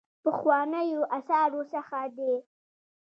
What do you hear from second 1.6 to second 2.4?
څخه دی.